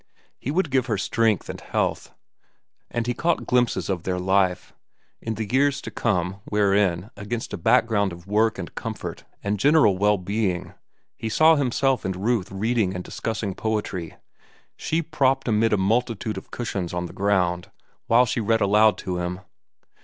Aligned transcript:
He 0.39 0.49
would 0.49 0.71
give 0.71 0.87
her 0.87 0.97
strength 0.97 1.47
and 1.47 1.61
health. 1.61 2.11
And 2.89 3.05
he 3.05 3.13
caught 3.13 3.45
glimpses 3.45 3.87
of 3.87 4.01
their 4.01 4.17
life, 4.17 4.73
in 5.21 5.35
the 5.35 5.45
years 5.47 5.79
to 5.83 5.91
come, 5.91 6.41
wherein, 6.45 7.11
against 7.15 7.53
a 7.53 7.55
background 7.57 8.11
of 8.11 8.25
work 8.25 8.57
and 8.57 8.73
comfort 8.73 9.25
and 9.43 9.59
general 9.59 9.99
well 9.99 10.17
being, 10.17 10.73
he 11.15 11.29
saw 11.29 11.55
himself 11.55 12.03
and 12.03 12.15
Ruth 12.15 12.51
reading 12.51 12.95
and 12.95 13.03
discussing 13.03 13.53
poetry, 13.53 14.15
she 14.75 15.03
propped 15.03 15.47
amid 15.47 15.71
a 15.71 15.77
multitude 15.77 16.35
of 16.35 16.49
cushions 16.49 16.95
on 16.95 17.05
the 17.05 17.13
ground 17.13 17.69
while 18.07 18.25
she 18.25 18.39
read 18.39 18.59
aloud 18.61 18.97
to 19.05 19.19
him. 19.19 19.41